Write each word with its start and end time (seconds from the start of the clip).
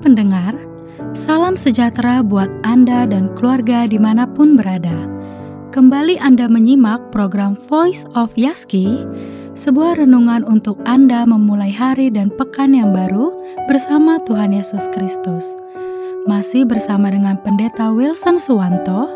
pendengar, 0.00 0.54
salam 1.12 1.58
sejahtera 1.58 2.22
buat 2.22 2.48
Anda 2.62 3.06
dan 3.06 3.34
keluarga 3.34 3.84
di 3.90 3.98
mana 3.98 4.24
pun 4.24 4.54
berada. 4.54 4.94
Kembali 5.74 6.16
Anda 6.16 6.48
menyimak 6.48 7.12
program 7.12 7.58
Voice 7.68 8.08
of 8.16 8.32
Yaski, 8.38 9.04
sebuah 9.52 10.00
renungan 10.00 10.46
untuk 10.46 10.80
Anda 10.88 11.28
memulai 11.28 11.74
hari 11.74 12.08
dan 12.08 12.32
pekan 12.32 12.72
yang 12.72 12.94
baru 12.94 13.34
bersama 13.66 14.16
Tuhan 14.24 14.54
Yesus 14.54 14.88
Kristus. 14.94 15.52
Masih 16.24 16.64
bersama 16.64 17.12
dengan 17.12 17.36
Pendeta 17.42 17.92
Wilson 17.92 18.40
Suwanto, 18.40 19.10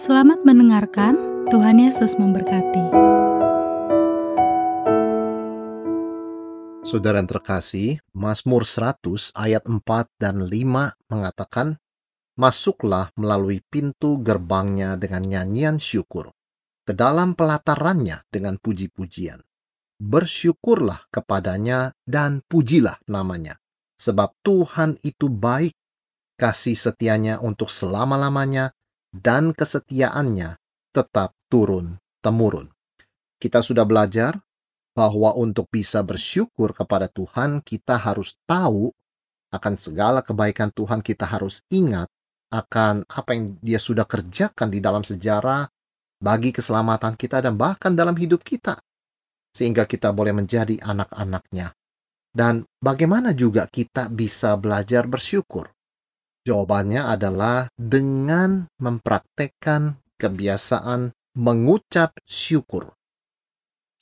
selamat 0.00 0.42
mendengarkan, 0.42 1.14
Tuhan 1.52 1.78
Yesus 1.78 2.16
memberkati. 2.16 3.11
Saudara 6.92 7.24
yang 7.24 7.40
terkasih, 7.40 8.04
Mazmur 8.12 8.68
100 8.68 9.32
ayat 9.32 9.64
4 9.64 9.80
dan 10.20 10.44
5 10.44 10.92
mengatakan, 11.08 11.80
Masuklah 12.36 13.08
melalui 13.16 13.64
pintu 13.64 14.20
gerbangnya 14.20 15.00
dengan 15.00 15.24
nyanyian 15.24 15.80
syukur, 15.80 16.36
ke 16.84 16.92
dalam 16.92 17.32
pelatarannya 17.32 18.28
dengan 18.28 18.60
puji-pujian. 18.60 19.40
Bersyukurlah 20.04 21.08
kepadanya 21.08 21.96
dan 22.04 22.44
pujilah 22.44 23.00
namanya, 23.08 23.56
sebab 23.96 24.36
Tuhan 24.44 25.00
itu 25.00 25.32
baik, 25.32 25.72
kasih 26.36 26.76
setianya 26.76 27.40
untuk 27.40 27.72
selama-lamanya, 27.72 28.76
dan 29.16 29.56
kesetiaannya 29.56 30.60
tetap 30.92 31.32
turun-temurun. 31.48 32.68
Kita 33.40 33.64
sudah 33.64 33.88
belajar 33.88 34.36
bahwa 34.92 35.32
untuk 35.36 35.68
bisa 35.72 36.04
bersyukur 36.04 36.76
kepada 36.76 37.08
Tuhan, 37.08 37.64
kita 37.64 37.96
harus 37.96 38.36
tahu 38.44 38.92
akan 39.52 39.74
segala 39.76 40.20
kebaikan 40.24 40.72
Tuhan, 40.72 41.04
kita 41.04 41.28
harus 41.28 41.60
ingat 41.72 42.08
akan 42.52 43.08
apa 43.08 43.30
yang 43.32 43.56
Dia 43.60 43.80
sudah 43.80 44.04
kerjakan 44.04 44.68
di 44.68 44.84
dalam 44.84 45.00
sejarah 45.00 45.64
bagi 46.20 46.52
keselamatan 46.52 47.16
kita 47.16 47.40
dan 47.40 47.56
bahkan 47.56 47.96
dalam 47.96 48.14
hidup 48.16 48.44
kita, 48.44 48.76
sehingga 49.52 49.88
kita 49.88 50.12
boleh 50.12 50.36
menjadi 50.36 50.76
anak-anaknya. 50.80 51.72
Dan 52.32 52.64
bagaimana 52.80 53.36
juga 53.36 53.68
kita 53.68 54.08
bisa 54.08 54.56
belajar 54.56 55.04
bersyukur? 55.04 55.68
Jawabannya 56.48 57.04
adalah 57.04 57.68
dengan 57.76 58.66
mempraktekkan 58.80 60.00
kebiasaan 60.16 61.12
mengucap 61.36 62.16
syukur 62.24 62.92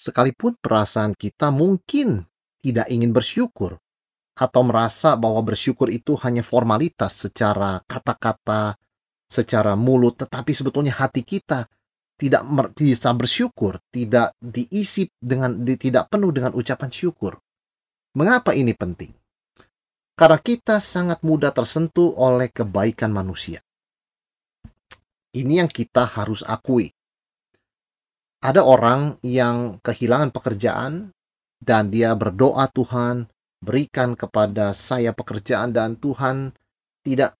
sekalipun 0.00 0.56
perasaan 0.56 1.12
kita 1.12 1.52
mungkin 1.52 2.24
tidak 2.64 2.88
ingin 2.88 3.12
bersyukur 3.12 3.76
atau 4.32 4.62
merasa 4.64 5.20
bahwa 5.20 5.44
bersyukur 5.44 5.92
itu 5.92 6.16
hanya 6.24 6.40
formalitas 6.40 7.28
secara 7.28 7.84
kata-kata, 7.84 8.80
secara 9.28 9.76
mulut, 9.76 10.16
tetapi 10.16 10.56
sebetulnya 10.56 10.96
hati 10.96 11.20
kita 11.20 11.68
tidak 12.16 12.48
bisa 12.72 13.12
bersyukur, 13.12 13.76
tidak 13.92 14.32
diisi 14.40 15.12
dengan 15.20 15.60
tidak 15.76 16.08
penuh 16.08 16.32
dengan 16.32 16.56
ucapan 16.56 16.88
syukur. 16.88 17.36
Mengapa 18.16 18.56
ini 18.56 18.72
penting? 18.72 19.12
Karena 20.16 20.40
kita 20.40 20.80
sangat 20.80 21.20
mudah 21.20 21.52
tersentuh 21.52 22.16
oleh 22.16 22.48
kebaikan 22.48 23.12
manusia. 23.12 23.60
Ini 25.32 25.64
yang 25.64 25.70
kita 25.70 26.04
harus 26.04 26.44
akui 26.44 26.92
ada 28.40 28.64
orang 28.64 29.20
yang 29.20 29.76
kehilangan 29.84 30.32
pekerjaan 30.32 31.12
dan 31.60 31.92
dia 31.92 32.16
berdoa 32.16 32.64
Tuhan 32.72 33.28
berikan 33.60 34.16
kepada 34.16 34.72
saya 34.72 35.12
pekerjaan 35.12 35.76
dan 35.76 36.00
Tuhan 36.00 36.56
tidak 37.04 37.36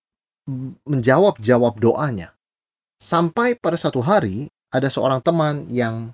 menjawab-jawab 0.85 1.81
doanya. 1.81 2.37
Sampai 3.01 3.57
pada 3.57 3.81
satu 3.81 4.05
hari 4.05 4.53
ada 4.69 4.93
seorang 4.93 5.25
teman 5.25 5.65
yang 5.73 6.13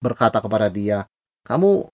berkata 0.00 0.40
kepada 0.40 0.72
dia, 0.72 1.04
"Kamu 1.44 1.84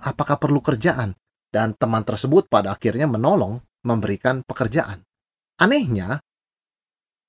apakah 0.00 0.40
perlu 0.40 0.64
kerjaan?" 0.64 1.12
Dan 1.52 1.76
teman 1.76 2.00
tersebut 2.00 2.48
pada 2.48 2.72
akhirnya 2.72 3.04
menolong 3.04 3.60
memberikan 3.84 4.40
pekerjaan. 4.40 5.04
Anehnya, 5.60 6.16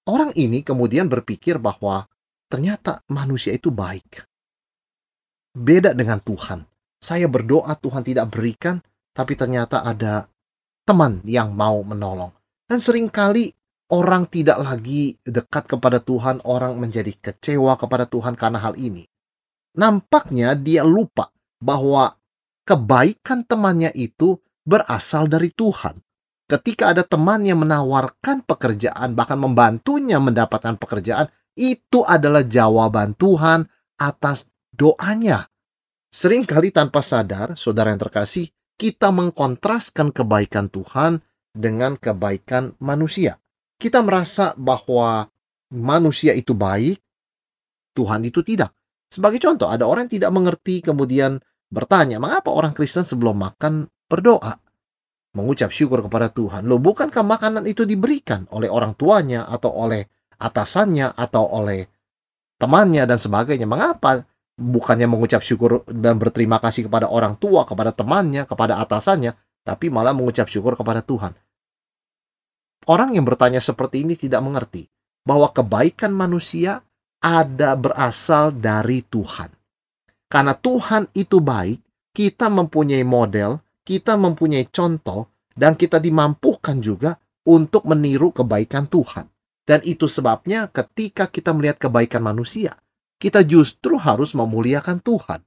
orang 0.07 0.31
ini 0.39 0.63
kemudian 0.63 1.11
berpikir 1.11 1.59
bahwa 1.59 2.07
ternyata 2.53 3.01
manusia 3.09 3.57
itu 3.57 3.73
baik. 3.73 4.29
Beda 5.57 5.97
dengan 5.97 6.21
Tuhan. 6.21 6.61
Saya 7.01 7.25
berdoa 7.25 7.73
Tuhan 7.73 8.05
tidak 8.05 8.29
berikan, 8.29 8.77
tapi 9.09 9.33
ternyata 9.33 9.81
ada 9.81 10.29
teman 10.85 11.25
yang 11.25 11.57
mau 11.57 11.81
menolong. 11.81 12.29
Dan 12.69 12.77
sering 12.77 13.09
kali 13.09 13.49
orang 13.89 14.29
tidak 14.29 14.61
lagi 14.61 15.17
dekat 15.25 15.65
kepada 15.65 15.97
Tuhan, 15.97 16.45
orang 16.45 16.77
menjadi 16.77 17.09
kecewa 17.17 17.73
kepada 17.73 18.05
Tuhan 18.05 18.37
karena 18.37 18.61
hal 18.61 18.77
ini. 18.77 19.01
Nampaknya 19.73 20.53
dia 20.53 20.85
lupa 20.85 21.33
bahwa 21.57 22.13
kebaikan 22.69 23.49
temannya 23.49 23.89
itu 23.97 24.37
berasal 24.61 25.25
dari 25.25 25.49
Tuhan. 25.49 25.97
Ketika 26.45 26.93
ada 26.93 27.01
teman 27.01 27.49
yang 27.49 27.65
menawarkan 27.65 28.45
pekerjaan, 28.45 29.17
bahkan 29.17 29.41
membantunya 29.41 30.21
mendapatkan 30.21 30.77
pekerjaan, 30.77 31.27
itu 31.53 32.01
adalah 32.05 32.45
jawaban 32.45 33.13
Tuhan 33.17 33.65
atas 33.97 34.49
doanya. 34.73 35.49
Seringkali 36.13 36.69
tanpa 36.69 37.01
sadar, 37.01 37.57
saudara 37.57 37.89
yang 37.89 38.01
terkasih, 38.01 38.49
kita 38.77 39.09
mengkontraskan 39.09 40.13
kebaikan 40.13 40.69
Tuhan 40.69 41.21
dengan 41.53 41.97
kebaikan 41.97 42.77
manusia. 42.81 43.37
Kita 43.77 44.01
merasa 44.05 44.53
bahwa 44.57 45.25
manusia 45.73 46.37
itu 46.37 46.53
baik, 46.53 47.01
Tuhan 47.97 48.25
itu 48.25 48.41
tidak. 48.45 48.73
Sebagai 49.09 49.37
contoh, 49.37 49.69
ada 49.69 49.85
orang 49.85 50.09
yang 50.09 50.21
tidak 50.21 50.31
mengerti 50.33 50.81
kemudian 50.81 51.37
bertanya, 51.69 52.17
mengapa 52.17 52.49
orang 52.49 52.73
Kristen 52.73 53.05
sebelum 53.05 53.37
makan 53.37 53.85
berdoa? 54.09 54.57
Mengucap 55.33 55.73
syukur 55.73 56.05
kepada 56.05 56.29
Tuhan. 56.29 56.65
Loh, 56.69 56.77
bukankah 56.77 57.25
makanan 57.25 57.65
itu 57.65 57.85
diberikan 57.89 58.45
oleh 58.53 58.69
orang 58.69 58.93
tuanya 58.93 59.49
atau 59.49 59.73
oleh 59.73 60.05
atasannya 60.43 61.15
atau 61.15 61.47
oleh 61.47 61.87
temannya 62.59 63.07
dan 63.07 63.15
sebagainya. 63.15 63.63
Mengapa 63.63 64.27
bukannya 64.59 65.07
mengucap 65.07 65.39
syukur 65.39 65.87
dan 65.87 66.19
berterima 66.19 66.59
kasih 66.59 66.91
kepada 66.91 67.07
orang 67.07 67.39
tua, 67.39 67.63
kepada 67.63 67.95
temannya, 67.95 68.43
kepada 68.43 68.83
atasannya, 68.83 69.33
tapi 69.63 69.87
malah 69.87 70.11
mengucap 70.11 70.51
syukur 70.51 70.75
kepada 70.75 70.99
Tuhan? 70.99 71.31
Orang 72.83 73.15
yang 73.15 73.23
bertanya 73.23 73.63
seperti 73.63 74.03
ini 74.03 74.19
tidak 74.19 74.43
mengerti 74.43 74.91
bahwa 75.23 75.47
kebaikan 75.55 76.11
manusia 76.11 76.83
ada 77.23 77.79
berasal 77.79 78.51
dari 78.51 78.99
Tuhan. 79.07 79.47
Karena 80.27 80.51
Tuhan 80.51 81.07
itu 81.15 81.39
baik, 81.39 81.79
kita 82.11 82.51
mempunyai 82.51 83.07
model, 83.07 83.63
kita 83.87 84.19
mempunyai 84.19 84.67
contoh, 84.67 85.31
dan 85.55 85.79
kita 85.79 86.03
dimampukan 86.03 86.83
juga 86.83 87.15
untuk 87.47 87.87
meniru 87.87 88.35
kebaikan 88.35 88.91
Tuhan. 88.91 89.32
Dan 89.63 89.79
itu 89.87 90.11
sebabnya 90.11 90.67
ketika 90.67 91.31
kita 91.31 91.55
melihat 91.55 91.79
kebaikan 91.79 92.19
manusia, 92.19 92.75
kita 93.15 93.47
justru 93.47 93.95
harus 93.95 94.35
memuliakan 94.35 94.99
Tuhan. 94.99 95.39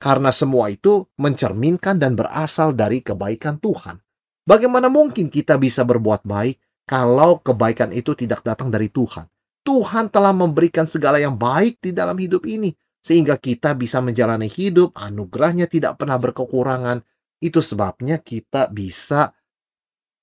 Karena 0.00 0.32
semua 0.32 0.72
itu 0.72 1.04
mencerminkan 1.20 2.00
dan 2.00 2.16
berasal 2.16 2.72
dari 2.72 3.04
kebaikan 3.04 3.60
Tuhan. 3.60 4.00
Bagaimana 4.48 4.88
mungkin 4.88 5.28
kita 5.28 5.60
bisa 5.60 5.84
berbuat 5.84 6.24
baik 6.24 6.88
kalau 6.88 7.44
kebaikan 7.44 7.92
itu 7.92 8.16
tidak 8.16 8.40
datang 8.40 8.72
dari 8.72 8.88
Tuhan? 8.88 9.28
Tuhan 9.60 10.08
telah 10.08 10.32
memberikan 10.32 10.88
segala 10.88 11.20
yang 11.20 11.36
baik 11.36 11.84
di 11.84 11.92
dalam 11.92 12.16
hidup 12.16 12.48
ini, 12.48 12.72
sehingga 13.04 13.36
kita 13.36 13.76
bisa 13.76 14.00
menjalani 14.00 14.48
hidup, 14.48 14.96
anugerahnya 14.96 15.68
tidak 15.68 16.00
pernah 16.00 16.16
berkekurangan. 16.16 17.04
Itu 17.36 17.60
sebabnya 17.60 18.24
kita 18.24 18.72
bisa 18.72 19.36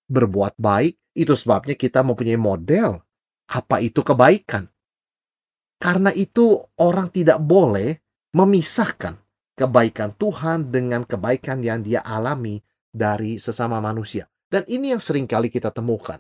berbuat 0.10 0.58
baik, 0.58 1.14
itu 1.14 1.38
sebabnya 1.38 1.78
kita 1.78 2.02
mempunyai 2.02 2.42
model 2.42 3.05
apa 3.52 3.82
itu 3.82 4.02
kebaikan. 4.02 4.66
Karena 5.76 6.10
itu 6.16 6.56
orang 6.82 7.12
tidak 7.12 7.44
boleh 7.44 8.00
memisahkan 8.34 9.16
kebaikan 9.56 10.16
Tuhan 10.20 10.72
dengan 10.72 11.08
kebaikan 11.08 11.64
yang 11.64 11.84
dia 11.84 12.04
alami 12.04 12.60
dari 12.92 13.40
sesama 13.40 13.80
manusia. 13.80 14.28
Dan 14.48 14.64
ini 14.72 14.96
yang 14.96 15.02
sering 15.04 15.28
kali 15.28 15.52
kita 15.52 15.72
temukan. 15.72 16.20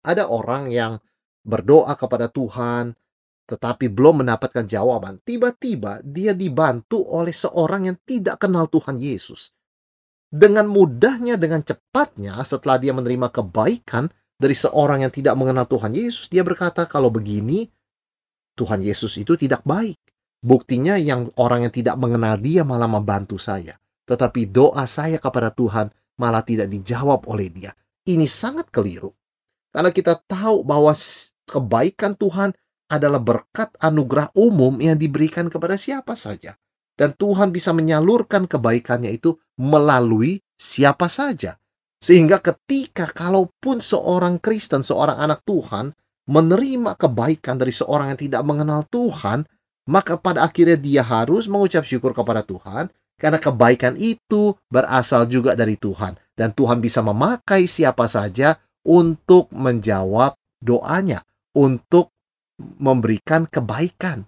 Ada 0.00 0.28
orang 0.32 0.72
yang 0.72 0.96
berdoa 1.44 1.92
kepada 1.96 2.32
Tuhan, 2.32 2.96
tetapi 3.44 3.90
belum 3.90 4.24
mendapatkan 4.24 4.64
jawaban. 4.64 5.20
Tiba-tiba 5.26 6.00
dia 6.06 6.32
dibantu 6.32 7.04
oleh 7.04 7.34
seorang 7.34 7.90
yang 7.90 7.98
tidak 8.06 8.40
kenal 8.40 8.70
Tuhan 8.70 8.96
Yesus. 8.96 9.52
Dengan 10.30 10.70
mudahnya, 10.70 11.34
dengan 11.34 11.66
cepatnya, 11.66 12.38
setelah 12.46 12.78
dia 12.78 12.94
menerima 12.94 13.34
kebaikan, 13.34 14.06
dari 14.40 14.56
seorang 14.56 15.04
yang 15.04 15.12
tidak 15.12 15.36
mengenal 15.36 15.68
Tuhan 15.68 15.92
Yesus, 15.92 16.32
dia 16.32 16.40
berkata, 16.40 16.88
"Kalau 16.88 17.12
begini, 17.12 17.68
Tuhan 18.56 18.80
Yesus 18.80 19.20
itu 19.20 19.36
tidak 19.36 19.60
baik." 19.68 20.00
Buktinya, 20.40 20.96
yang 20.96 21.28
orang 21.36 21.68
yang 21.68 21.74
tidak 21.76 22.00
mengenal 22.00 22.40
Dia 22.40 22.64
malah 22.64 22.88
membantu 22.88 23.36
saya, 23.36 23.76
tetapi 24.08 24.48
doa 24.48 24.88
saya 24.88 25.20
kepada 25.20 25.52
Tuhan 25.52 25.92
malah 26.16 26.40
tidak 26.40 26.72
dijawab 26.72 27.28
oleh 27.28 27.52
Dia. 27.52 27.72
ini 28.08 28.24
sangat 28.24 28.72
keliru. 28.72 29.12
Karena 29.70 29.92
kita 29.94 30.18
tahu 30.26 30.66
bahwa 30.66 30.90
kebaikan 31.46 32.16
Tuhan 32.18 32.50
adalah 32.90 33.22
berkat 33.22 33.70
anugerah 33.78 34.34
umum 34.34 34.82
yang 34.82 34.98
diberikan 34.98 35.46
kepada 35.46 35.78
siapa 35.78 36.18
saja. 36.18 36.58
Dan 36.98 37.14
Tuhan 37.14 37.54
bisa 37.54 37.70
menyalurkan 37.70 38.50
kebaikannya 38.50 39.14
itu 39.14 39.38
melalui 39.54 40.42
siapa 40.58 41.06
saja. 41.06 41.60
Sehingga 42.00 42.40
ketika 42.40 43.12
kalaupun 43.12 43.84
seorang 43.84 44.40
Kristen, 44.40 44.80
seorang 44.80 45.20
anak 45.20 45.44
Tuhan, 45.44 45.92
menerima 46.24 46.96
kebaikan 46.96 47.60
dari 47.60 47.76
seorang 47.76 48.16
yang 48.16 48.20
tidak 48.20 48.42
mengenal 48.48 48.88
Tuhan, 48.88 49.44
maka 49.90 50.16
pada 50.16 50.48
akhirnya 50.48 50.80
dia 50.80 51.02
harus 51.04 51.44
mengucap 51.44 51.84
syukur 51.84 52.16
kepada 52.16 52.40
Tuhan 52.40 52.88
karena 53.20 53.36
kebaikan 53.36 54.00
itu 54.00 54.56
berasal 54.72 55.28
juga 55.28 55.52
dari 55.52 55.76
Tuhan 55.76 56.16
dan 56.32 56.56
Tuhan 56.56 56.80
bisa 56.80 57.04
memakai 57.04 57.68
siapa 57.68 58.08
saja 58.08 58.56
untuk 58.86 59.52
menjawab 59.52 60.32
doanya, 60.56 61.20
untuk 61.52 62.16
memberikan 62.80 63.44
kebaikan. 63.44 64.24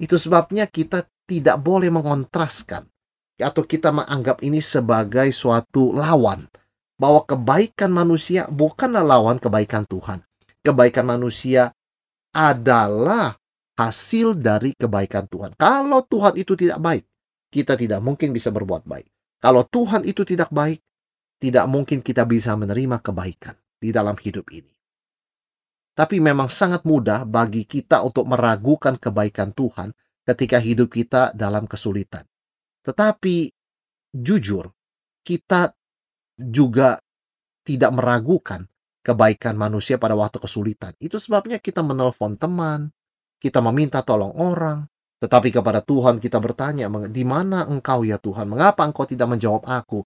Itu 0.00 0.16
sebabnya 0.16 0.70
kita 0.70 1.04
tidak 1.28 1.60
boleh 1.60 1.92
mengontraskan 1.92 2.88
atau 3.36 3.62
kita 3.66 3.92
menganggap 3.92 4.40
ini 4.40 4.62
sebagai 4.62 5.28
suatu 5.34 5.92
lawan 5.92 6.48
bahwa 6.94 7.26
kebaikan 7.26 7.90
manusia 7.90 8.46
bukanlah 8.46 9.02
lawan 9.02 9.38
kebaikan 9.42 9.84
Tuhan. 9.86 10.22
Kebaikan 10.64 11.04
manusia 11.04 11.74
adalah 12.34 13.36
hasil 13.74 14.38
dari 14.38 14.72
kebaikan 14.74 15.26
Tuhan. 15.26 15.58
Kalau 15.58 16.00
Tuhan 16.06 16.38
itu 16.38 16.54
tidak 16.54 16.78
baik, 16.78 17.04
kita 17.50 17.74
tidak 17.74 18.00
mungkin 18.00 18.30
bisa 18.30 18.54
berbuat 18.54 18.86
baik. 18.86 19.06
Kalau 19.42 19.66
Tuhan 19.66 20.06
itu 20.08 20.24
tidak 20.24 20.48
baik, 20.48 20.80
tidak 21.42 21.66
mungkin 21.68 22.00
kita 22.00 22.24
bisa 22.24 22.56
menerima 22.56 23.02
kebaikan 23.04 23.54
di 23.76 23.92
dalam 23.92 24.16
hidup 24.16 24.48
ini. 24.54 24.72
Tapi 25.94 26.18
memang 26.18 26.50
sangat 26.50 26.82
mudah 26.82 27.22
bagi 27.22 27.68
kita 27.68 28.02
untuk 28.02 28.26
meragukan 28.26 28.98
kebaikan 28.98 29.54
Tuhan 29.54 29.94
ketika 30.26 30.58
hidup 30.58 30.90
kita 30.90 31.30
dalam 31.36 31.70
kesulitan. 31.70 32.26
Tetapi 32.82 33.52
jujur, 34.10 34.72
kita 35.22 35.70
juga 36.38 37.00
tidak 37.64 37.90
meragukan 37.96 38.66
kebaikan 39.04 39.54
manusia 39.54 40.00
pada 40.00 40.16
waktu 40.16 40.40
kesulitan. 40.40 40.96
Itu 40.96 41.20
sebabnya 41.20 41.60
kita 41.60 41.84
menelpon 41.84 42.40
teman, 42.40 42.90
kita 43.38 43.60
meminta 43.60 44.00
tolong 44.00 44.32
orang, 44.36 44.88
tetapi 45.20 45.52
kepada 45.52 45.84
Tuhan 45.84 46.20
kita 46.20 46.40
bertanya, 46.40 46.88
di 47.08 47.24
mana 47.24 47.68
engkau 47.68 48.04
ya 48.04 48.16
Tuhan? 48.20 48.48
Mengapa 48.48 48.84
engkau 48.84 49.04
tidak 49.04 49.28
menjawab 49.32 49.64
aku? 49.68 50.04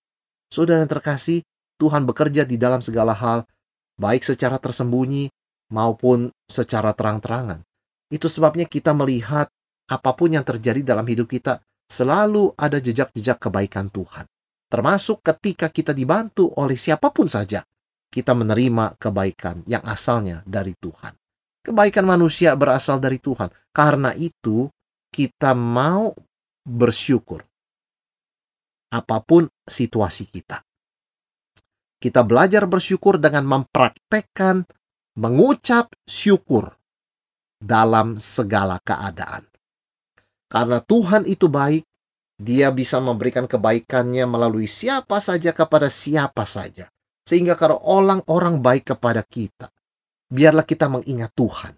Saudara 0.50 0.82
yang 0.82 0.90
terkasih, 0.90 1.42
Tuhan 1.78 2.06
bekerja 2.06 2.42
di 2.42 2.58
dalam 2.58 2.82
segala 2.82 3.14
hal, 3.14 3.46
baik 3.98 4.26
secara 4.26 4.58
tersembunyi 4.58 5.30
maupun 5.70 6.30
secara 6.46 6.94
terang-terangan. 6.94 7.62
Itu 8.10 8.26
sebabnya 8.26 8.64
kita 8.66 8.94
melihat 8.96 9.50
apa 9.88 10.10
pun 10.16 10.32
yang 10.32 10.44
terjadi 10.44 10.84
dalam 10.84 11.04
hidup 11.06 11.28
kita, 11.28 11.60
selalu 11.88 12.52
ada 12.56 12.78
jejak-jejak 12.78 13.40
kebaikan 13.40 13.88
Tuhan. 13.88 14.26
Termasuk 14.68 15.24
ketika 15.24 15.72
kita 15.72 15.96
dibantu 15.96 16.52
oleh 16.60 16.76
siapa 16.76 17.08
pun 17.08 17.24
saja, 17.24 17.64
kita 18.08 18.36
menerima 18.36 19.00
kebaikan 19.00 19.64
yang 19.64 19.80
asalnya 19.84 20.44
dari 20.44 20.76
Tuhan. 20.76 21.16
Kebaikan 21.64 22.04
manusia 22.04 22.52
berasal 22.56 23.00
dari 23.00 23.20
Tuhan. 23.20 23.48
Karena 23.72 24.12
itu, 24.16 24.68
kita 25.08 25.56
mau 25.56 26.12
bersyukur. 26.64 27.44
Apa 28.92 29.20
pun 29.24 29.48
situasi 29.64 30.28
kita. 30.28 30.64
Kita 31.98 32.24
belajar 32.24 32.64
bersyukur 32.68 33.16
dengan 33.20 33.44
mempraktekkan 33.48 34.64
mengucap 35.18 35.90
syukur 36.06 36.78
dalam 37.58 38.20
segala 38.22 38.78
keadaan. 38.84 39.48
Karena 40.48 40.78
Tuhan 40.80 41.26
itu 41.26 41.50
baik, 41.50 41.84
Dia 42.38 42.70
bisa 42.70 43.02
memberikan 43.02 43.50
kebaikannya 43.50 44.22
melalui 44.30 44.70
siapa 44.70 45.18
saja 45.18 45.50
kepada 45.50 45.90
siapa 45.90 46.46
saja. 46.46 46.86
Sehingga 47.26 47.58
kalau 47.58 47.82
orang-orang 47.82 48.62
baik 48.62 48.94
kepada 48.94 49.26
kita, 49.26 49.68
biarlah 50.30 50.64
kita 50.64 50.86
mengingat 50.86 51.34
Tuhan. 51.34 51.74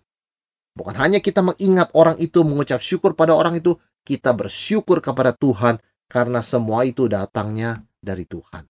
Bukan 0.77 0.95
hanya 1.01 1.19
kita 1.19 1.43
mengingat 1.43 1.91
orang 1.97 2.21
itu, 2.21 2.45
mengucap 2.47 2.79
syukur 2.85 3.19
pada 3.19 3.35
orang 3.35 3.59
itu, 3.59 3.75
kita 4.05 4.37
bersyukur 4.37 5.03
kepada 5.03 5.35
Tuhan 5.35 5.81
karena 6.07 6.45
semua 6.45 6.87
itu 6.87 7.11
datangnya 7.11 7.83
dari 7.99 8.29
Tuhan. 8.29 8.69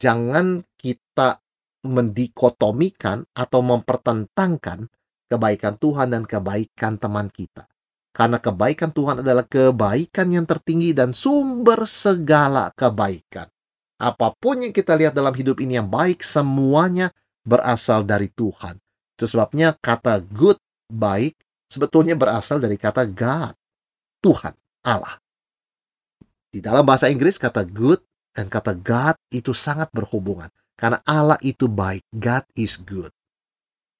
Jangan 0.00 0.64
kita 0.78 1.44
mendikotomikan 1.84 3.28
atau 3.36 3.60
mempertentangkan 3.60 4.88
kebaikan 5.28 5.74
Tuhan 5.76 6.08
dan 6.14 6.22
kebaikan 6.24 6.96
teman 6.96 7.28
kita. 7.28 7.68
Karena 8.14 8.38
kebaikan 8.38 8.94
Tuhan 8.94 9.26
adalah 9.26 9.42
kebaikan 9.42 10.30
yang 10.30 10.46
tertinggi 10.46 10.94
dan 10.94 11.10
sumber 11.10 11.82
segala 11.82 12.70
kebaikan. 12.78 13.50
Apa 13.98 14.30
pun 14.38 14.62
yang 14.62 14.70
kita 14.70 14.94
lihat 14.94 15.18
dalam 15.18 15.34
hidup 15.34 15.58
ini 15.58 15.82
yang 15.82 15.90
baik, 15.90 16.22
semuanya 16.22 17.10
berasal 17.42 18.06
dari 18.06 18.30
Tuhan. 18.30 18.78
Itu 19.18 19.26
sebabnya 19.26 19.74
kata 19.74 20.22
good, 20.22 20.62
baik, 20.86 21.34
sebetulnya 21.66 22.14
berasal 22.14 22.62
dari 22.62 22.78
kata 22.78 23.02
God, 23.02 23.54
Tuhan, 24.22 24.54
Allah. 24.86 25.18
Di 26.54 26.62
dalam 26.62 26.86
bahasa 26.86 27.10
Inggris 27.10 27.34
kata 27.34 27.66
good 27.66 27.98
dan 28.30 28.46
kata 28.46 28.78
God 28.78 29.18
itu 29.34 29.50
sangat 29.50 29.90
berhubungan. 29.90 30.50
Karena 30.78 31.02
Allah 31.02 31.38
itu 31.42 31.66
baik, 31.66 32.06
God 32.14 32.46
is 32.54 32.78
good. 32.78 33.10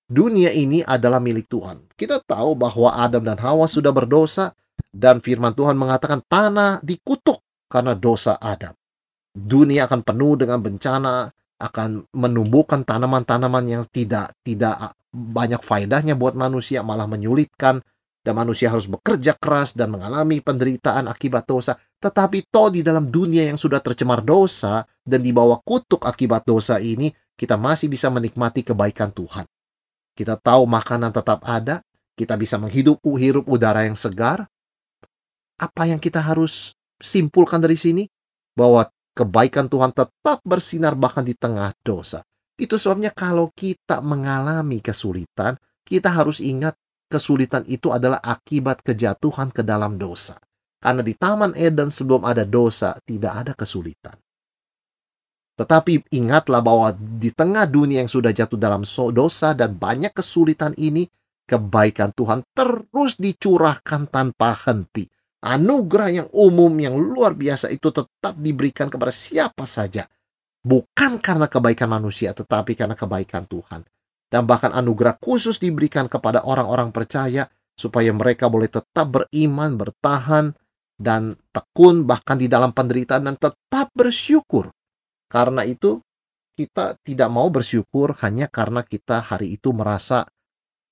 Dunia 0.04 0.52
ini 0.52 0.84
adalah 0.84 1.16
milik 1.16 1.48
Tuhan. 1.48 1.88
Kita 1.96 2.20
tahu 2.20 2.52
bahwa 2.60 2.92
Adam 2.92 3.24
dan 3.24 3.40
Hawa 3.40 3.64
sudah 3.64 3.88
berdosa 3.88 4.52
dan 4.92 5.24
firman 5.24 5.56
Tuhan 5.56 5.80
mengatakan 5.80 6.20
tanah 6.28 6.84
dikutuk 6.84 7.40
karena 7.72 7.96
dosa 7.96 8.36
Adam. 8.36 8.76
Dunia 9.34 9.88
akan 9.88 10.04
penuh 10.04 10.36
dengan 10.36 10.60
bencana, 10.60 11.32
akan 11.58 12.04
menumbuhkan 12.12 12.84
tanaman-tanaman 12.84 13.64
yang 13.64 13.82
tidak 13.88 14.36
tidak 14.44 14.92
banyak 15.10 15.58
faedahnya 15.64 16.14
buat 16.14 16.36
manusia, 16.36 16.84
malah 16.84 17.08
menyulitkan 17.08 17.80
dan 18.24 18.34
manusia 18.36 18.68
harus 18.68 18.86
bekerja 18.86 19.36
keras 19.40 19.72
dan 19.72 19.88
mengalami 19.88 20.44
penderitaan 20.44 21.08
akibat 21.08 21.48
dosa. 21.48 21.80
Tetapi 21.96 22.52
toh 22.52 22.68
di 22.68 22.84
dalam 22.84 23.08
dunia 23.08 23.48
yang 23.48 23.56
sudah 23.56 23.80
tercemar 23.80 24.20
dosa 24.20 24.84
dan 25.00 25.24
di 25.24 25.32
bawah 25.32 25.64
kutuk 25.64 26.04
akibat 26.04 26.44
dosa 26.44 26.76
ini, 26.76 27.08
kita 27.34 27.56
masih 27.56 27.88
bisa 27.88 28.12
menikmati 28.12 28.60
kebaikan 28.60 29.08
Tuhan. 29.10 29.48
Kita 30.14 30.38
tahu 30.38 30.64
makanan 30.70 31.10
tetap 31.10 31.42
ada, 31.42 31.82
kita 32.14 32.38
bisa 32.38 32.54
menghidup 32.56 33.02
hirup 33.18 33.50
udara 33.50 33.82
yang 33.82 33.98
segar. 33.98 34.46
Apa 35.58 35.90
yang 35.90 35.98
kita 35.98 36.22
harus 36.22 36.74
simpulkan 37.02 37.58
dari 37.58 37.74
sini? 37.74 38.06
Bahwa 38.54 38.86
kebaikan 39.18 39.66
Tuhan 39.66 39.90
tetap 39.90 40.38
bersinar 40.46 40.94
bahkan 40.94 41.26
di 41.26 41.34
tengah 41.34 41.74
dosa. 41.82 42.22
Itu 42.54 42.78
sebabnya 42.78 43.10
kalau 43.10 43.50
kita 43.50 43.98
mengalami 43.98 44.78
kesulitan, 44.78 45.58
kita 45.82 46.14
harus 46.14 46.38
ingat 46.38 46.78
kesulitan 47.10 47.66
itu 47.66 47.90
adalah 47.90 48.22
akibat 48.22 48.86
kejatuhan 48.86 49.50
ke 49.50 49.66
dalam 49.66 49.98
dosa. 49.98 50.38
Karena 50.78 51.02
di 51.02 51.14
Taman 51.18 51.58
Eden 51.58 51.90
sebelum 51.90 52.22
ada 52.22 52.46
dosa, 52.46 52.94
tidak 53.02 53.32
ada 53.34 53.52
kesulitan. 53.58 54.14
Tetapi 55.54 56.10
ingatlah 56.10 56.58
bahwa 56.58 56.90
di 56.94 57.30
tengah 57.30 57.66
dunia 57.70 58.02
yang 58.02 58.10
sudah 58.10 58.34
jatuh 58.34 58.58
dalam 58.58 58.82
dosa 59.14 59.54
dan 59.54 59.78
banyak 59.78 60.10
kesulitan 60.10 60.74
ini, 60.74 61.06
kebaikan 61.46 62.10
Tuhan 62.10 62.42
terus 62.50 63.14
dicurahkan 63.16 64.10
tanpa 64.10 64.56
henti. 64.66 65.06
Anugerah 65.44 66.10
yang 66.10 66.28
umum 66.32 66.72
yang 66.80 66.96
luar 66.96 67.36
biasa 67.36 67.68
itu 67.70 67.92
tetap 67.92 68.34
diberikan 68.40 68.88
kepada 68.88 69.12
siapa 69.12 69.68
saja. 69.68 70.08
Bukan 70.64 71.20
karena 71.20 71.46
kebaikan 71.46 71.92
manusia, 71.92 72.32
tetapi 72.32 72.72
karena 72.72 72.96
kebaikan 72.96 73.44
Tuhan 73.44 73.84
dan 74.34 74.50
bahkan 74.50 74.74
anugerah 74.74 75.22
khusus 75.22 75.62
diberikan 75.62 76.10
kepada 76.10 76.42
orang-orang 76.42 76.90
percaya 76.90 77.46
supaya 77.78 78.10
mereka 78.10 78.50
boleh 78.50 78.66
tetap 78.66 79.06
beriman, 79.06 79.78
bertahan, 79.78 80.50
dan 80.98 81.38
tekun 81.54 82.02
bahkan 82.02 82.34
di 82.34 82.50
dalam 82.50 82.74
penderitaan 82.74 83.30
dan 83.30 83.38
tetap 83.38 83.94
bersyukur. 83.94 84.74
Karena 85.30 85.66
itu 85.66 85.98
kita 86.54 86.94
tidak 87.02 87.28
mau 87.30 87.50
bersyukur 87.50 88.14
hanya 88.22 88.46
karena 88.46 88.86
kita 88.86 89.24
hari 89.24 89.58
itu 89.58 89.74
merasa 89.74 90.22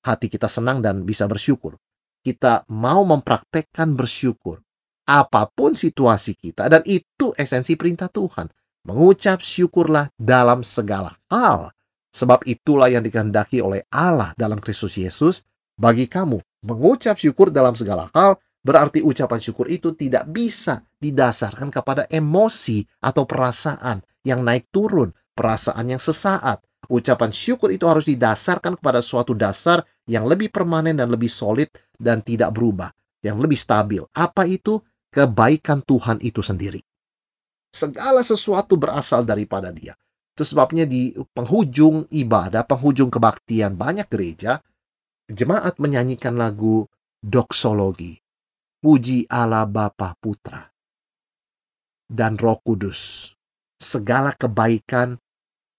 hati 0.02 0.26
kita 0.26 0.50
senang 0.50 0.82
dan 0.82 1.06
bisa 1.06 1.30
bersyukur. 1.30 1.78
Kita 2.22 2.66
mau 2.70 3.02
mempraktekkan 3.06 3.94
bersyukur 3.94 4.62
apa 5.02 5.50
pun 5.50 5.74
situasi 5.74 6.38
kita 6.38 6.70
dan 6.70 6.82
itu 6.86 7.34
esensi 7.34 7.74
perintah 7.74 8.10
Tuhan. 8.10 8.50
Mengucap 8.82 9.38
syukurlah 9.38 10.10
dalam 10.18 10.66
segala 10.66 11.14
hal 11.30 11.70
Sebab 12.12 12.44
itulah 12.44 12.92
yang 12.92 13.00
dikehendaki 13.00 13.64
oleh 13.64 13.88
Allah 13.88 14.36
dalam 14.36 14.60
Kristus 14.60 15.00
Yesus 15.00 15.48
bagi 15.80 16.04
kamu. 16.04 16.44
Mengucap 16.68 17.16
syukur 17.16 17.48
dalam 17.48 17.72
segala 17.72 18.12
hal 18.12 18.36
berarti 18.60 19.00
ucapan 19.00 19.40
syukur 19.40 19.66
itu 19.72 19.96
tidak 19.96 20.28
bisa 20.28 20.84
didasarkan 21.00 21.72
kepada 21.72 22.06
emosi 22.12 22.84
atau 23.00 23.24
perasaan 23.24 24.04
yang 24.22 24.46
naik 24.46 24.70
turun, 24.70 25.14
perasaan 25.34 25.90
yang 25.92 26.02
sesaat, 26.02 26.62
Ucapan 26.90 27.30
syukur 27.30 27.70
itu 27.70 27.86
harus 27.86 28.10
didasarkan 28.10 28.74
kepada 28.74 28.98
suatu 28.98 29.38
dasar 29.38 29.86
yang 30.10 30.26
lebih 30.26 30.50
permanen 30.50 30.98
dan 30.98 31.14
lebih 31.14 31.30
solid 31.30 31.70
dan 31.94 32.26
tidak 32.26 32.50
berubah, 32.50 32.90
yang 33.22 33.38
lebih 33.38 33.54
stabil. 33.54 34.02
Apa 34.10 34.50
itu? 34.50 34.82
Kebaikan 35.12 35.84
Tuhan 35.84 36.24
itu 36.24 36.40
sendiri. 36.40 36.80
Segala 37.68 38.24
sesuatu 38.24 38.80
berasal 38.80 39.28
daripada 39.28 39.68
Dia. 39.68 39.92
Itu 40.32 40.48
sebabnya 40.48 40.88
di 40.88 41.12
penghujung 41.12 42.08
ibadah, 42.08 42.64
penghujung 42.64 43.12
kebaktian 43.12 43.76
banyak 43.76 44.08
gereja, 44.08 44.64
jemaat 45.28 45.76
menyanyikan 45.76 46.32
lagu 46.32 46.88
doksologi. 47.20 48.16
Puji 48.80 49.28
Allah 49.28 49.68
Bapa 49.68 50.16
Putra 50.16 50.64
dan 52.08 52.40
Roh 52.40 52.58
Kudus. 52.64 53.32
Segala 53.82 54.30
kebaikan 54.38 55.18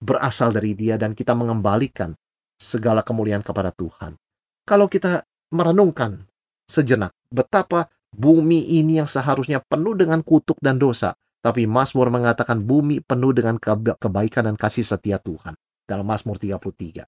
berasal 0.03 0.51
dari 0.51 0.75
Dia 0.75 0.99
dan 0.99 1.15
kita 1.15 1.31
mengembalikan 1.31 2.11
segala 2.59 2.99
kemuliaan 2.99 3.39
kepada 3.39 3.71
Tuhan. 3.71 4.19
Kalau 4.67 4.91
kita 4.91 5.23
merenungkan 5.55 6.27
sejenak 6.67 7.15
betapa 7.31 7.87
bumi 8.11 8.75
ini 8.79 8.99
yang 8.99 9.07
seharusnya 9.07 9.63
penuh 9.63 9.95
dengan 9.95 10.19
kutuk 10.19 10.59
dan 10.59 10.75
dosa, 10.75 11.15
tapi 11.43 11.67
Mazmur 11.67 12.07
mengatakan 12.07 12.63
bumi 12.63 13.03
penuh 13.03 13.35
dengan 13.35 13.59
kebaikan 13.59 14.47
dan 14.47 14.55
kasih 14.55 14.83
setia 14.83 15.19
Tuhan. 15.19 15.55
Dalam 15.83 16.07
Mazmur 16.07 16.39
33. 16.39 17.03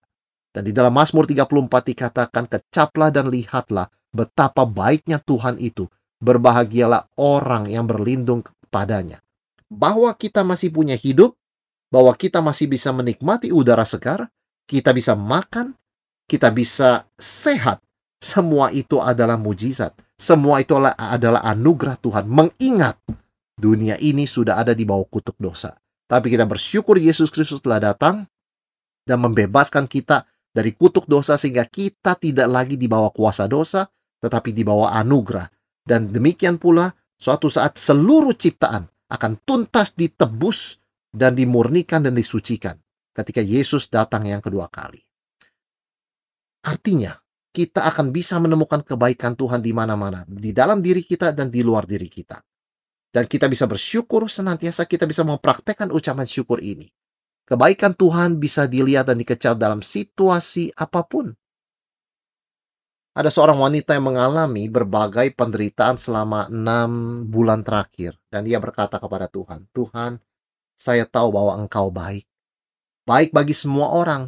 Dan 0.52 0.64
di 0.64 0.72
dalam 0.76 0.92
Mazmur 0.92 1.28
34 1.28 1.92
dikatakan, 1.92 2.48
Kecaplah 2.48 3.12
dan 3.12 3.32
lihatlah 3.32 3.88
betapa 4.12 4.68
baiknya 4.68 5.20
Tuhan 5.24 5.60
itu. 5.60 5.88
Berbahagialah 6.20 7.16
orang 7.20 7.68
yang 7.68 7.88
berlindung 7.88 8.44
kepadanya. 8.44 9.25
Bahwa 9.72 10.14
kita 10.14 10.46
masih 10.46 10.70
punya 10.70 10.94
hidup, 10.94 11.36
bahwa 11.90 12.14
kita 12.14 12.42
masih 12.42 12.70
bisa 12.70 12.92
menikmati 12.92 13.50
udara 13.56 13.86
segar, 13.88 14.30
kita 14.66 14.92
bisa 14.92 15.14
makan, 15.14 15.78
kita 16.26 16.50
bisa 16.50 17.06
sehat. 17.18 17.82
Semua 18.22 18.74
itu 18.74 18.98
adalah 18.98 19.38
mujizat. 19.38 19.94
Semua 20.18 20.64
itu 20.64 20.74
adalah 20.80 21.44
anugerah 21.46 22.00
Tuhan. 22.00 22.26
Mengingat 22.26 22.98
dunia 23.56 24.00
ini 24.02 24.26
sudah 24.26 24.58
ada 24.58 24.74
di 24.74 24.84
bawah 24.88 25.06
kutuk 25.06 25.38
dosa. 25.38 25.76
Tapi 26.06 26.34
kita 26.34 26.46
bersyukur 26.46 26.98
Yesus 27.02 27.30
Kristus 27.34 27.62
telah 27.62 27.82
datang 27.82 28.26
dan 29.06 29.18
membebaskan 29.22 29.86
kita 29.86 30.26
dari 30.50 30.72
kutuk 30.74 31.06
dosa 31.06 31.36
sehingga 31.36 31.68
kita 31.68 32.16
tidak 32.18 32.48
lagi 32.48 32.80
di 32.80 32.88
bawah 32.88 33.12
kuasa 33.12 33.46
dosa, 33.46 33.86
tetapi 34.22 34.56
di 34.56 34.64
bawah 34.64 34.96
anugerah. 34.96 35.46
Dan 35.86 36.10
demikian 36.10 36.58
pula 36.58 36.90
suatu 37.20 37.52
saat 37.52 37.78
seluruh 37.78 38.34
ciptaan 38.34 38.88
akan 39.16 39.42
tuntas 39.48 39.96
ditebus 39.96 40.78
dan 41.10 41.34
dimurnikan 41.34 42.04
dan 42.04 42.14
disucikan 42.14 42.76
ketika 43.16 43.40
Yesus 43.40 43.88
datang 43.88 44.28
yang 44.28 44.44
kedua 44.44 44.68
kali. 44.68 45.00
Artinya, 46.68 47.16
kita 47.56 47.88
akan 47.88 48.12
bisa 48.12 48.36
menemukan 48.44 48.84
kebaikan 48.84 49.40
Tuhan 49.40 49.64
di 49.64 49.72
mana-mana, 49.72 50.28
di 50.28 50.52
dalam 50.52 50.84
diri 50.84 51.08
kita 51.08 51.32
dan 51.32 51.48
di 51.48 51.64
luar 51.64 51.88
diri 51.88 52.12
kita. 52.12 52.36
Dan 53.16 53.32
kita 53.32 53.48
bisa 53.48 53.64
bersyukur 53.64 54.28
senantiasa 54.28 54.84
kita 54.84 55.08
bisa 55.08 55.24
mempraktekkan 55.24 55.88
ucapan 55.88 56.28
syukur 56.28 56.60
ini. 56.60 56.92
Kebaikan 57.48 57.96
Tuhan 57.96 58.42
bisa 58.42 58.68
dilihat 58.68 59.08
dan 59.08 59.16
dikecap 59.16 59.56
dalam 59.56 59.80
situasi 59.80 60.76
apa 60.76 61.08
pun. 61.08 61.32
Ada 63.16 63.32
seorang 63.32 63.64
wanita 63.64 63.96
yang 63.96 64.12
mengalami 64.12 64.68
berbagai 64.68 65.32
penderitaan 65.40 65.96
selama 65.96 66.52
enam 66.52 67.24
bulan 67.32 67.64
terakhir. 67.64 68.20
Dan 68.28 68.44
dia 68.44 68.60
berkata 68.60 69.00
kepada 69.00 69.32
Tuhan, 69.32 69.72
Tuhan, 69.72 70.20
saya 70.76 71.08
tahu 71.08 71.32
bahwa 71.32 71.56
engkau 71.56 71.88
baik. 71.88 72.28
Baik 73.08 73.32
bagi 73.32 73.56
semua 73.56 73.96
orang. 73.96 74.28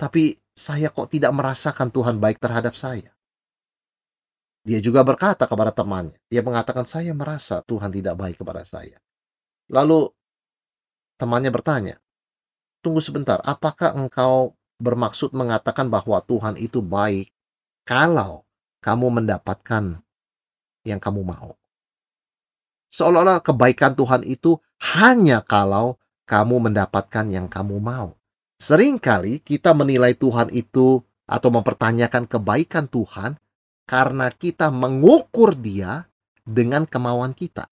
Tapi 0.00 0.40
saya 0.56 0.88
kok 0.88 1.12
tidak 1.12 1.28
merasakan 1.36 1.92
Tuhan 1.92 2.16
baik 2.16 2.40
terhadap 2.40 2.72
saya. 2.72 3.12
Dia 4.64 4.80
juga 4.80 5.04
berkata 5.04 5.44
kepada 5.44 5.74
temannya, 5.74 6.16
dia 6.30 6.40
mengatakan 6.40 6.86
saya 6.86 7.10
merasa 7.12 7.60
Tuhan 7.66 7.90
tidak 7.90 8.14
baik 8.14 8.40
kepada 8.40 8.62
saya. 8.62 8.96
Lalu 9.66 10.08
temannya 11.18 11.50
bertanya, 11.50 11.98
tunggu 12.78 13.02
sebentar, 13.02 13.42
apakah 13.42 13.92
engkau 13.98 14.54
bermaksud 14.78 15.34
mengatakan 15.34 15.90
bahwa 15.90 16.22
Tuhan 16.22 16.54
itu 16.62 16.78
baik 16.78 17.34
kalau 17.82 18.46
kamu 18.82 19.22
mendapatkan 19.22 20.02
yang 20.86 21.00
kamu 21.02 21.22
mau? 21.26 21.58
Seolah-olah 22.92 23.40
kebaikan 23.40 23.96
Tuhan 23.96 24.22
itu 24.22 24.60
hanya 24.94 25.40
kalau 25.40 25.96
kamu 26.28 26.70
mendapatkan 26.70 27.26
yang 27.32 27.48
kamu 27.48 27.80
mau. 27.80 28.14
Seringkali 28.62 29.42
kita 29.42 29.74
menilai 29.74 30.14
Tuhan 30.14 30.52
itu 30.54 31.02
atau 31.26 31.48
mempertanyakan 31.50 32.30
kebaikan 32.30 32.86
Tuhan 32.86 33.40
karena 33.88 34.30
kita 34.30 34.70
mengukur 34.70 35.58
dia 35.58 36.06
dengan 36.46 36.86
kemauan 36.86 37.34
kita. 37.34 37.66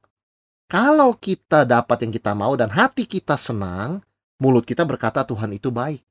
Kalau 0.71 1.19
kita 1.19 1.67
dapat 1.67 2.07
yang 2.07 2.12
kita 2.14 2.33
mau 2.35 2.55
dan 2.55 2.71
hati 2.71 3.07
kita 3.07 3.35
senang, 3.35 4.02
mulut 4.38 4.62
kita 4.62 4.87
berkata 4.87 5.26
Tuhan 5.26 5.50
itu 5.55 5.71
baik. 5.71 6.02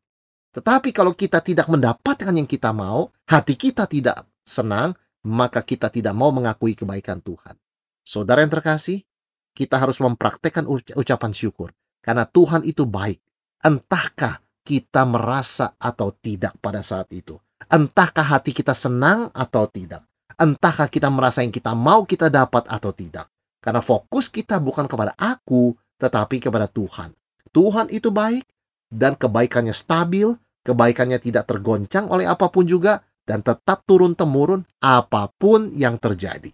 Tetapi 0.50 0.89
kalau 0.89 1.13
kita 1.13 1.46
tidak 1.46 1.70
mendapatkan 1.70 2.34
yang 2.34 2.50
kita 2.50 2.74
mau, 2.74 3.13
hati 3.29 3.53
kita 3.53 3.86
tidak 3.86 4.25
senang, 4.41 4.98
maka 5.25 5.62
kita 5.62 5.94
tidak 5.94 6.15
mau 6.18 6.34
mengakui 6.34 6.74
kebaikan 6.74 7.22
Tuhan. 7.22 7.53
Saudara 8.01 8.41
yang 8.41 8.50
terkasih, 8.50 9.06
kita 9.53 9.77
harus 9.77 10.01
mempraktekkan 10.01 10.65
ucapan 10.98 11.32
syukur. 11.36 11.70
Karena 12.01 12.25
Tuhan 12.25 12.65
itu 12.65 12.89
baik. 12.89 13.22
Entahkah 13.62 14.41
kita 14.65 15.06
merasa 15.06 15.75
atau 15.77 16.15
tidak 16.15 16.58
pada 16.63 16.79
saat 16.82 17.12
itu. 17.13 17.38
Entahkah 17.70 18.25
hati 18.25 18.56
kita 18.56 18.74
senang 18.74 19.29
atau 19.36 19.68
tidak. 19.70 20.01
Entahkah 20.39 20.88
kita 20.88 21.12
merasa 21.12 21.44
yang 21.44 21.51
kita 21.51 21.75
mau 21.75 22.08
kita 22.08 22.32
dapat 22.32 22.65
atau 22.72 22.96
tidak. 22.96 23.27
Karena 23.60 23.84
fokus 23.84 24.32
kita 24.32 24.58
bukan 24.63 24.88
kepada 24.88 25.12
aku, 25.20 25.75
tetapi 26.00 26.39
kepada 26.39 26.72
Tuhan. 26.72 27.12
Tuhan 27.51 27.91
itu 27.91 28.08
baik 28.08 28.48
dan 28.89 29.15
kebaikannya 29.15 29.74
stabil, 29.74 30.34
kebaikannya 30.65 31.22
tidak 31.22 31.46
tergoncang 31.50 32.10
oleh 32.10 32.25
apa 32.25 32.50
pun 32.50 32.65
juga, 32.65 33.05
dan 33.24 33.46
tetap 33.46 33.86
turun-temurun 33.86 34.65
apa 34.81 35.29
pun 35.38 35.69
yang 35.74 36.01
terjadi. 36.01 36.50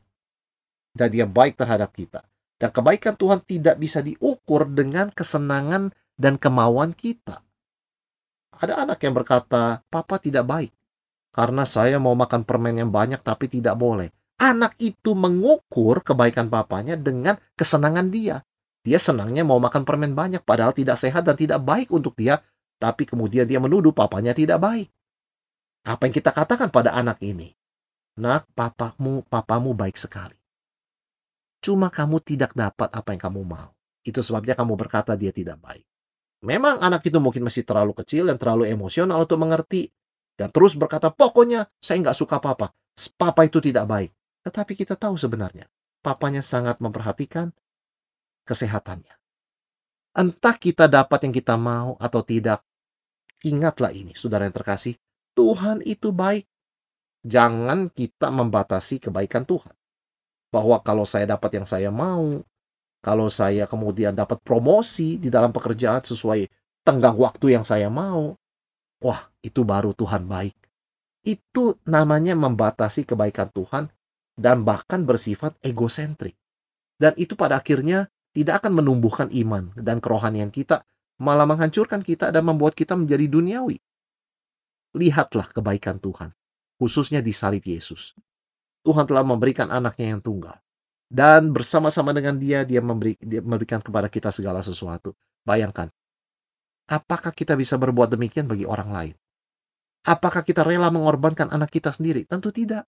Dan 0.95 1.07
dia 1.11 1.27
baik 1.27 1.59
terhadap 1.59 1.91
kita. 1.95 2.23
Dan 2.55 2.71
kebaikan 2.71 3.19
Tuhan 3.19 3.43
tidak 3.43 3.75
bisa 3.79 3.99
diukur 3.99 4.67
dengan 4.71 5.11
kesenangan 5.11 5.91
dan 6.15 6.39
kemauan 6.39 6.95
kita. 6.95 7.43
Ada 8.55 8.87
anak 8.87 9.03
yang 9.03 9.11
berkata, 9.11 9.83
"Papa 9.91 10.15
tidak 10.23 10.47
baik 10.47 10.71
karena 11.35 11.67
saya 11.67 11.99
mau 11.99 12.15
makan 12.15 12.47
permen 12.47 12.79
yang 12.79 12.91
banyak 12.95 13.19
tapi 13.19 13.51
tidak 13.51 13.75
boleh. 13.75 14.07
Anak 14.39 14.79
itu 14.79 15.11
mengukur 15.11 15.99
kebaikan 15.99 16.47
papanya 16.47 16.95
dengan 16.95 17.35
kesenangan 17.59 18.07
dia. 18.07 18.39
Dia 18.85 19.01
senangnya 19.01 19.41
mau 19.41 19.57
makan 19.57 19.81
permen 19.81 20.13
banyak 20.13 20.45
padahal 20.45 20.71
tidak 20.77 21.01
sehat 21.01 21.25
dan 21.25 21.33
tidak 21.33 21.57
baik 21.65 21.89
untuk 21.89 22.13
dia, 22.13 22.45
tapi 22.77 23.09
kemudian 23.09 23.49
dia 23.49 23.57
menuduh 23.57 23.89
papanya 23.89 24.37
tidak 24.37 24.61
baik. 24.61 24.93
Apa 25.89 26.05
yang 26.05 26.13
kita 26.13 26.29
katakan 26.29 26.69
pada 26.69 26.93
anak 26.93 27.17
ini? 27.25 27.57
Nak, 28.21 28.45
papamu, 28.53 29.25
papamu 29.25 29.73
baik 29.73 29.97
sekali. 29.97 30.37
Cuma 31.65 31.89
kamu 31.89 32.21
tidak 32.21 32.53
dapat 32.53 32.93
apa 32.93 33.09
yang 33.09 33.21
kamu 33.25 33.41
mau. 33.41 33.73
Itu 34.05 34.21
sebabnya 34.21 34.53
kamu 34.53 34.77
berkata 34.77 35.17
dia 35.17 35.33
tidak 35.33 35.57
baik. 35.65 35.81
Memang 36.45 36.77
anak 36.77 37.01
itu 37.09 37.17
mungkin 37.17 37.41
masih 37.41 37.65
terlalu 37.65 37.97
kecil 37.97 38.29
dan 38.29 38.37
terlalu 38.37 38.69
emosional 38.69 39.25
untuk 39.25 39.41
mengerti, 39.41 39.89
dan 40.35 40.51
terus 40.51 40.75
berkata, 40.77 41.09
pokoknya 41.09 41.65
saya 41.79 42.05
nggak 42.05 42.17
suka 42.17 42.37
papa. 42.37 42.69
Papa 43.17 43.41
itu 43.47 43.63
tidak 43.63 43.89
baik. 43.89 44.11
Tetapi 44.45 44.77
kita 44.77 44.93
tahu 44.93 45.17
sebenarnya, 45.17 45.65
papanya 46.05 46.45
sangat 46.45 46.77
memperhatikan 46.77 47.49
kesehatannya. 48.45 49.15
Entah 50.15 50.55
kita 50.55 50.87
dapat 50.87 51.27
yang 51.27 51.33
kita 51.35 51.59
mau 51.59 51.99
atau 51.99 52.23
tidak, 52.23 52.63
ingatlah 53.43 53.91
ini, 53.91 54.15
saudara 54.15 54.47
yang 54.47 54.55
terkasih, 54.55 54.95
Tuhan 55.35 55.83
itu 55.83 56.15
baik. 56.15 56.47
Jangan 57.25 57.91
kita 57.91 58.31
membatasi 58.31 59.03
kebaikan 59.03 59.43
Tuhan. 59.43 59.75
Bahwa 60.53 60.79
kalau 60.79 61.03
saya 61.03 61.27
dapat 61.35 61.59
yang 61.59 61.67
saya 61.67 61.91
mau, 61.91 62.39
kalau 63.03 63.27
saya 63.27 63.67
kemudian 63.67 64.15
dapat 64.15 64.39
promosi 64.39 65.19
di 65.19 65.27
dalam 65.27 65.51
pekerjaan 65.51 65.99
sesuai 66.05 66.47
tenggang 66.87 67.17
waktu 67.19 67.59
yang 67.59 67.67
saya 67.67 67.91
mau, 67.91 68.37
Wah, 69.03 69.27
itu 69.43 69.61
baru 69.67 69.91
Tuhan 69.91 70.25
baik. 70.25 70.55
Itu 71.25 71.77
namanya 71.85 72.37
membatasi 72.37 73.03
kebaikan 73.03 73.51
Tuhan 73.51 73.91
dan 74.33 74.63
bahkan 74.63 75.03
bersifat 75.03 75.57
egosentrik. 75.61 76.33
Dan 76.95 77.11
itu 77.19 77.35
pada 77.35 77.59
akhirnya 77.59 78.07
tidak 78.35 78.61
akan 78.63 78.83
menumbuhkan 78.83 79.31
iman 79.31 79.71
dan 79.79 80.03
kerohanian 80.03 80.51
kita, 80.51 80.83
malah 81.23 81.47
menghancurkan 81.47 82.03
kita 82.03 82.35
dan 82.35 82.43
membuat 82.43 82.75
kita 82.75 82.99
menjadi 82.99 83.31
duniawi. 83.31 83.79
Lihatlah 84.99 85.47
kebaikan 85.55 86.03
Tuhan, 86.03 86.35
khususnya 86.75 87.23
di 87.23 87.31
salib 87.31 87.63
Yesus. 87.63 88.11
Tuhan 88.83 89.07
telah 89.07 89.23
memberikan 89.23 89.71
anaknya 89.71 90.11
yang 90.11 90.21
tunggal. 90.21 90.59
Dan 91.07 91.55
bersama-sama 91.55 92.11
dengan 92.11 92.35
dia, 92.35 92.67
dia, 92.67 92.83
memberi, 92.83 93.15
dia 93.23 93.39
memberikan 93.39 93.79
kepada 93.79 94.11
kita 94.11 94.35
segala 94.35 94.59
sesuatu. 94.59 95.15
Bayangkan, 95.45 95.87
Apakah 96.85 97.33
kita 97.33 97.57
bisa 97.57 97.81
berbuat 97.81 98.13
demikian 98.13 98.45
bagi 98.45 98.61
orang 98.61 98.89
lain? 98.93 99.15
Apakah 100.05 100.45
kita 100.45 100.61
rela 100.61 100.93
mengorbankan 100.93 101.49
anak 101.49 101.73
kita 101.73 101.89
sendiri? 101.89 102.29
Tentu 102.29 102.53
tidak. 102.53 102.85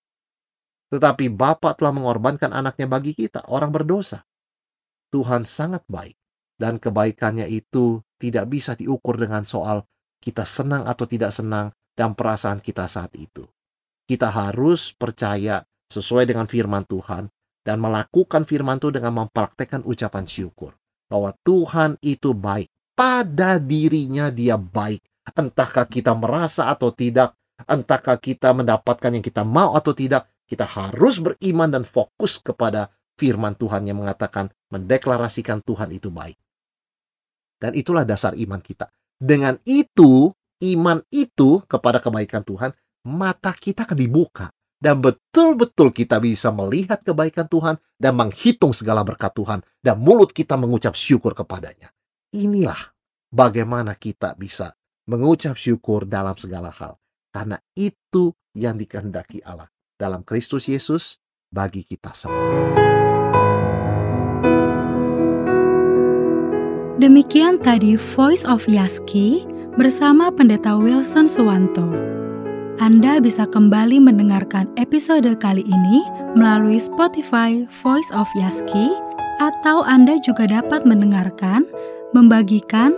Tetapi 0.94 1.34
Bapak 1.34 1.82
telah 1.82 1.90
mengorbankan 1.90 2.54
anaknya 2.54 2.86
bagi 2.86 3.18
kita, 3.18 3.50
orang 3.50 3.74
berdosa. 3.74 4.22
Tuhan 5.14 5.48
sangat 5.48 5.84
baik. 5.88 6.16
Dan 6.58 6.82
kebaikannya 6.82 7.46
itu 7.54 8.02
tidak 8.18 8.50
bisa 8.50 8.74
diukur 8.74 9.14
dengan 9.14 9.46
soal 9.46 9.86
kita 10.18 10.42
senang 10.42 10.90
atau 10.90 11.06
tidak 11.06 11.30
senang 11.30 11.70
dan 11.94 12.18
perasaan 12.18 12.66
kita 12.66 12.90
saat 12.90 13.14
itu. 13.14 13.46
Kita 14.10 14.34
harus 14.34 14.90
percaya 14.98 15.62
sesuai 15.86 16.26
dengan 16.26 16.50
firman 16.50 16.82
Tuhan 16.90 17.30
dan 17.62 17.78
melakukan 17.78 18.50
firman 18.50 18.82
Tuhan 18.82 19.04
dengan 19.04 19.26
mempraktekkan 19.26 19.86
ucapan 19.86 20.26
syukur. 20.26 20.74
Bahwa 21.06 21.32
Tuhan 21.46 22.02
itu 22.02 22.34
baik. 22.34 22.74
Pada 22.98 23.62
dirinya 23.62 24.34
dia 24.34 24.58
baik 24.58 25.06
entahkah 25.36 25.90
kita 25.90 26.16
merasa 26.16 26.72
atau 26.72 26.94
tidak, 26.94 27.36
entahkah 27.68 28.16
kita 28.22 28.54
mendapatkan 28.56 29.12
yang 29.12 29.26
kita 29.26 29.44
mau 29.44 29.76
atau 29.76 29.92
tidak, 29.92 30.30
kita 30.48 30.64
harus 30.64 31.20
beriman 31.20 31.68
dan 31.68 31.84
fokus 31.84 32.40
kepada 32.40 32.94
firman 33.18 33.58
Tuhan 33.58 33.90
yang 33.90 34.00
mengatakan 34.00 34.54
mendeklarasikan 34.72 35.66
Tuhan 35.66 35.90
itu 35.92 36.14
baik. 36.14 36.38
Dan 37.58 37.74
itulah 37.74 38.06
dasar 38.06 38.38
iman 38.38 38.62
kita. 38.62 38.88
Dengan 39.18 39.58
itu, 39.66 40.30
iman 40.62 41.02
itu 41.10 41.66
kepada 41.66 41.98
kebaikan 41.98 42.46
Tuhan, 42.46 42.70
mata 43.10 43.52
kita 43.52 43.90
akan 43.90 43.98
dibuka. 43.98 44.54
Dan 44.78 45.02
betul-betul 45.02 45.90
kita 45.90 46.22
bisa 46.22 46.54
melihat 46.54 47.02
kebaikan 47.02 47.50
Tuhan 47.50 47.82
dan 47.98 48.14
menghitung 48.14 48.78
segala 48.78 49.02
berkat 49.02 49.34
Tuhan. 49.34 49.66
Dan 49.82 49.98
mulut 49.98 50.30
kita 50.30 50.54
mengucap 50.54 50.94
syukur 50.94 51.34
kepadanya. 51.34 51.90
Inilah 52.38 52.94
bagaimana 53.34 53.98
kita 53.98 54.38
bisa 54.38 54.78
mengucap 55.10 55.58
syukur 55.58 56.06
dalam 56.06 56.38
segala 56.38 56.70
hal. 56.70 57.02
Karena 57.34 57.58
itu 57.74 58.38
yang 58.54 58.78
dikehendaki 58.78 59.42
Allah 59.42 59.70
dalam 59.98 60.22
Kristus 60.22 60.70
Yesus 60.70 61.18
bagi 61.52 61.84
kita 61.84 62.12
semua. 62.12 62.76
Demikian 66.98 67.62
tadi 67.62 67.94
Voice 67.94 68.42
of 68.44 68.66
Yaski 68.66 69.46
bersama 69.78 70.34
Pendeta 70.34 70.74
Wilson 70.74 71.30
Suwanto. 71.30 71.86
Anda 72.82 73.22
bisa 73.22 73.46
kembali 73.46 74.02
mendengarkan 74.02 74.70
episode 74.82 75.30
kali 75.38 75.62
ini 75.66 76.02
melalui 76.34 76.82
Spotify 76.82 77.66
Voice 77.86 78.10
of 78.14 78.26
Yaski 78.38 78.90
atau 79.38 79.86
Anda 79.86 80.18
juga 80.26 80.50
dapat 80.50 80.90
mendengarkan, 80.90 81.66
membagikan, 82.18 82.98